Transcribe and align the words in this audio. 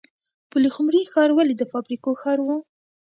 پلخمري 0.51 1.01
ښار 1.11 1.29
ولې 1.33 1.53
د 1.57 1.63
فابریکو 1.71 2.11
ښار 2.21 2.39
و؟ 2.41 2.47